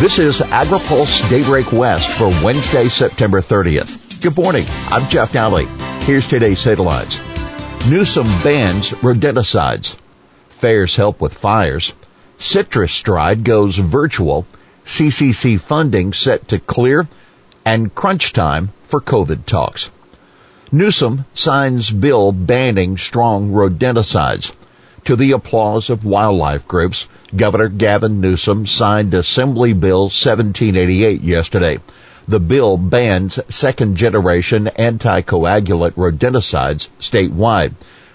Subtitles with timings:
[0.00, 4.22] This is AgriPulse Daybreak West for Wednesday, September 30th.
[4.22, 4.64] Good morning.
[4.90, 5.66] I'm Jeff Nalley.
[6.04, 7.20] Here's today's headlines.
[7.86, 9.96] Newsom bans rodenticides.
[10.48, 11.92] Fairs help with fires.
[12.38, 14.46] Citrus stride goes virtual.
[14.86, 17.06] CCC funding set to clear
[17.66, 19.90] and crunch time for COVID talks.
[20.72, 24.50] Newsom signs bill banning strong rodenticides.
[25.04, 31.78] To the applause of wildlife groups, Governor Gavin Newsom signed Assembly Bill 1788 yesterday.
[32.28, 37.72] The bill bans second generation anticoagulant rodenticides statewide.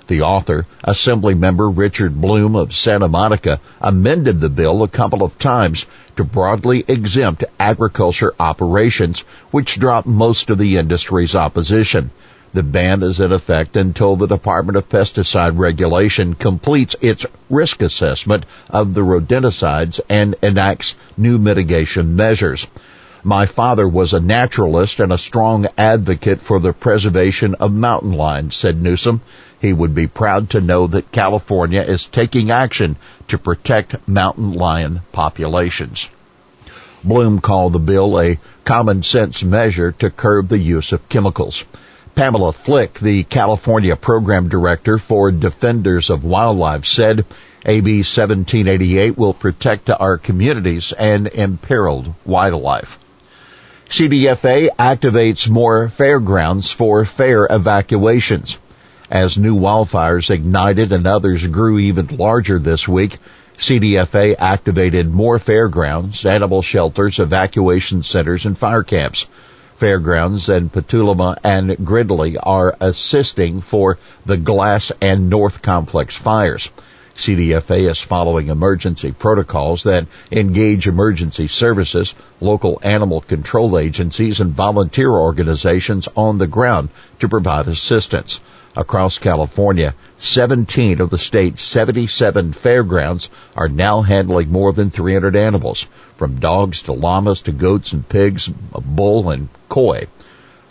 [0.08, 5.40] The author, Assembly member Richard Bloom of Santa Monica, amended the bill a couple of
[5.40, 12.12] times to broadly exempt agriculture operations, which dropped most of the industry's opposition.
[12.56, 18.46] The ban is in effect until the Department of Pesticide Regulation completes its risk assessment
[18.70, 22.66] of the rodenticides and enacts new mitigation measures.
[23.26, 28.56] My father was a naturalist and a strong advocate for the preservation of mountain lions,
[28.56, 29.20] said Newsom.
[29.60, 32.96] He would be proud to know that California is taking action
[33.28, 36.10] to protect mountain lion populations.
[37.04, 41.66] Bloom called the bill a common sense measure to curb the use of chemicals.
[42.16, 47.26] Pamela Flick, the California Program Director for Defenders of Wildlife, said
[47.66, 53.00] AB 1788 will protect our communities and imperiled wildlife.
[53.90, 58.58] CDFA activates more fairgrounds for fair evacuations.
[59.12, 63.18] As new wildfires ignited and others grew even larger this week,
[63.58, 69.26] CDFA activated more fairgrounds, animal shelters, evacuation centers, and fire camps.
[69.78, 76.70] Fairgrounds and Petaluma and Gridley are assisting for the Glass and North Complex fires.
[77.18, 85.12] CDFA is following emergency protocols that engage emergency services, local animal control agencies, and volunteer
[85.12, 86.90] organizations on the ground
[87.20, 88.40] to provide assistance.
[88.78, 95.86] Across California, 17 of the state's 77 fairgrounds are now handling more than 300 animals
[96.18, 100.08] from dogs to llamas to goats and pigs, a bull and koi.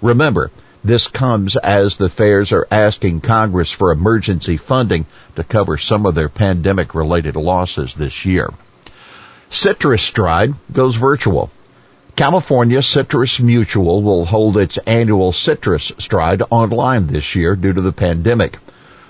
[0.00, 0.50] Remember,
[0.82, 5.04] this comes as the fairs are asking Congress for emergency funding
[5.36, 8.48] to cover some of their pandemic related losses this year.
[9.50, 11.50] Citrus Stride goes virtual.
[12.16, 17.92] California Citrus Mutual will hold its annual Citrus Stride online this year due to the
[17.92, 18.58] pandemic.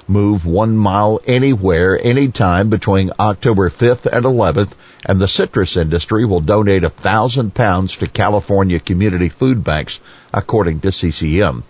[0.09, 4.73] Move one mile anywhere, anytime between October 5th and 11th
[5.05, 10.01] and the citrus industry will donate a thousand pounds to California community food banks,
[10.33, 11.63] according to CCM.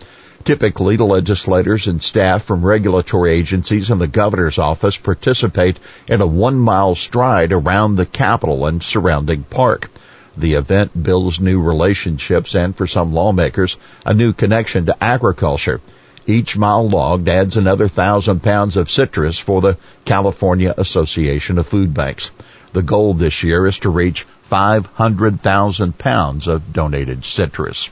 [0.44, 6.58] Typically, legislators and staff from regulatory agencies and the governor's office participate in a one
[6.58, 9.90] mile stride around the Capitol and surrounding park.
[10.36, 15.80] The event builds new relationships and for some lawmakers, a new connection to agriculture.
[16.26, 21.94] Each mile logged adds another thousand pounds of citrus for the California Association of Food
[21.94, 22.30] Banks.
[22.74, 27.88] The goal this year is to reach 500,000 pounds of donated citrus.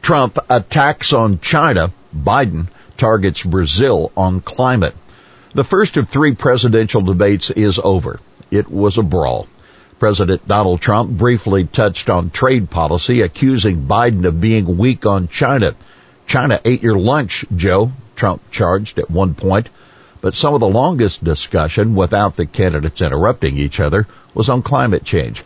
[0.00, 1.92] Trump attacks on China.
[2.16, 4.94] Biden targets Brazil on climate.
[5.52, 8.20] The first of three presidential debates is over.
[8.50, 9.46] It was a brawl.
[9.98, 15.74] President Donald Trump briefly touched on trade policy, accusing Biden of being weak on China.
[16.26, 19.68] China ate your lunch, Joe, Trump charged at one point.
[20.20, 25.04] But some of the longest discussion without the candidates interrupting each other was on climate
[25.04, 25.44] change.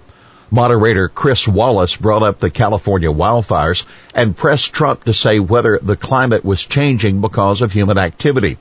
[0.51, 3.85] Moderator Chris Wallace brought up the California wildfires
[4.15, 8.59] and pressed Trump to say whether the climate was changing because of human activity.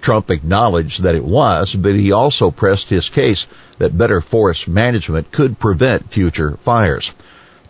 [0.00, 3.46] Trump acknowledged that it was, but he also pressed his case
[3.78, 7.12] that better forest management could prevent future fires.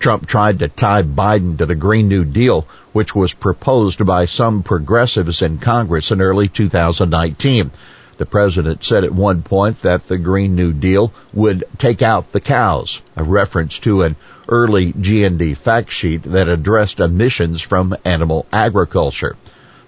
[0.02, 4.64] Trump tried to tie Biden to the Green New Deal, which was proposed by some
[4.64, 7.70] progressives in Congress in early 2019.
[8.16, 12.40] The president said at one point that the Green New Deal would take out the
[12.40, 14.16] cows, a reference to an
[14.48, 19.36] early GND fact sheet that addressed emissions from animal agriculture.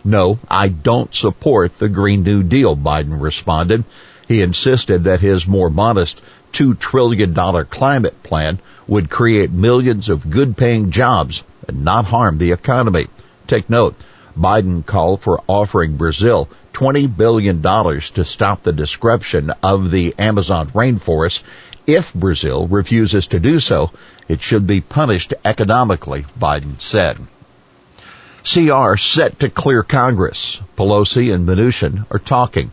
[0.05, 3.83] No, I don't support the Green New Deal, Biden responded.
[4.29, 6.21] He insisted that his more modest
[6.55, 7.35] $2 trillion
[7.67, 13.09] climate plan would create millions of good paying jobs and not harm the economy.
[13.47, 13.95] Take note,
[14.39, 21.43] Biden called for offering Brazil $20 billion to stop the destruction of the Amazon rainforest.
[21.87, 23.91] If Brazil refuses to do so,
[24.29, 27.19] it should be punished economically, Biden said.
[28.45, 30.61] CR set to clear Congress.
[30.77, 32.71] Pelosi and Mnuchin are talking.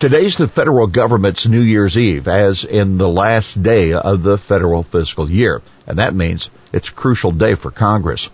[0.00, 4.82] Today's the federal government's New Year's Eve, as in the last day of the federal
[4.82, 8.30] fiscal year, and that means it's a crucial day for Congress.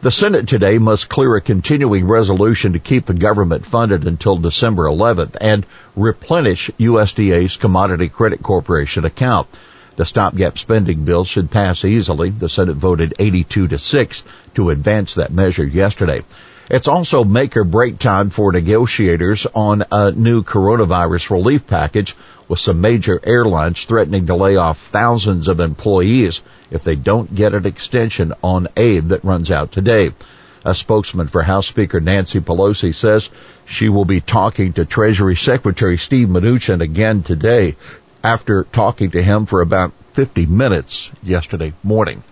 [0.00, 4.84] The Senate today must clear a continuing resolution to keep the government funded until December
[4.84, 9.46] 11th and replenish USDA's Commodity Credit Corporation account.
[9.96, 12.30] The stopgap spending bill should pass easily.
[12.30, 14.22] The Senate voted 82 to 6
[14.54, 16.22] to advance that measure yesterday.
[16.70, 22.14] It's also make or break time for negotiators on a new coronavirus relief package
[22.46, 27.54] with some major airlines threatening to lay off thousands of employees if they don't get
[27.54, 30.12] an extension on aid that runs out today.
[30.64, 33.30] A spokesman for House Speaker Nancy Pelosi says
[33.66, 37.74] she will be talking to Treasury Secretary Steve Mnuchin again today
[38.22, 42.22] after talking to him for about 50 minutes yesterday morning.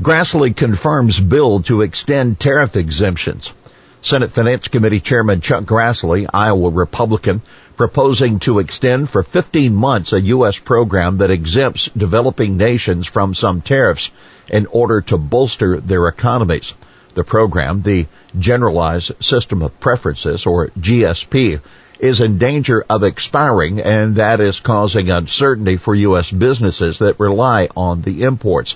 [0.00, 3.54] Grassley confirms bill to extend tariff exemptions.
[4.02, 7.40] Senate Finance Committee Chairman Chuck Grassley, Iowa Republican,
[7.78, 10.58] proposing to extend for 15 months a U.S.
[10.58, 14.10] program that exempts developing nations from some tariffs
[14.48, 16.74] in order to bolster their economies.
[17.14, 18.06] The program, the
[18.38, 21.60] Generalized System of Preferences, or GSP,
[21.98, 26.30] is in danger of expiring and that is causing uncertainty for U.S.
[26.30, 28.74] businesses that rely on the imports.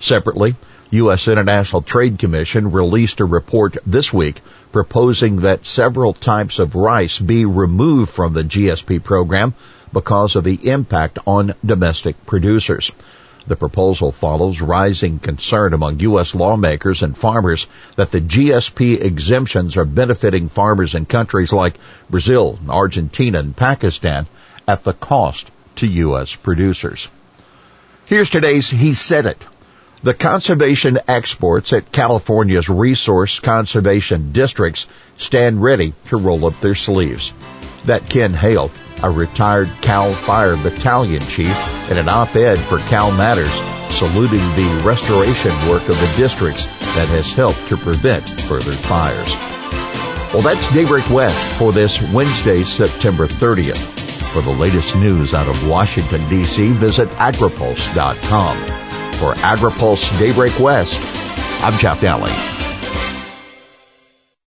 [0.00, 0.54] Separately,
[0.90, 1.26] U.S.
[1.26, 4.40] International Trade Commission released a report this week
[4.72, 9.54] proposing that several types of rice be removed from the GSP program
[9.92, 12.92] because of the impact on domestic producers.
[13.46, 16.34] The proposal follows rising concern among U.S.
[16.34, 21.78] lawmakers and farmers that the GSP exemptions are benefiting farmers in countries like
[22.10, 24.26] Brazil, Argentina, and Pakistan
[24.66, 26.34] at the cost to U.S.
[26.34, 27.08] producers.
[28.06, 29.42] Here's today's He Said It.
[30.02, 37.32] The conservation experts at California's resource conservation districts stand ready to roll up their sleeves.
[37.86, 38.70] That Ken Hale,
[39.02, 43.52] a retired Cal Fire Battalion chief, in an op-ed for Cal Matters,
[43.94, 49.32] saluting the restoration work of the districts that has helped to prevent further fires.
[50.32, 53.94] Well, that's Daybreak West for this Wednesday, September 30th.
[54.32, 58.85] For the latest news out of Washington, D.C., visit agripulse.com.
[59.18, 61.00] For AgriPulse Daybreak West,
[61.64, 62.55] I'm Jeff Daly.